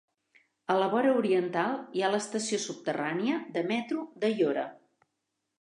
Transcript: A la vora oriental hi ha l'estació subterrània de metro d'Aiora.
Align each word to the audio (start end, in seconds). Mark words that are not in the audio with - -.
A 0.75 0.77
la 0.83 0.87
vora 0.93 1.11
oriental 1.17 1.77
hi 1.99 2.03
ha 2.03 2.09
l'estació 2.15 2.61
subterrània 2.65 3.39
de 3.59 3.67
metro 3.73 4.11
d'Aiora. 4.25 4.69